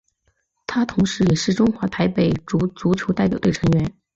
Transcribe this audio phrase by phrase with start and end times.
[0.65, 3.93] 他同时也是中华台北足球代表队成员。